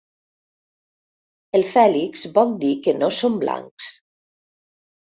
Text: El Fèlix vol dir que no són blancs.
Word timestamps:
El 1.59 1.67
Fèlix 1.75 2.27
vol 2.39 2.57
dir 2.65 2.73
que 2.89 2.99
no 3.05 3.13
són 3.21 3.39
blancs. 3.47 3.97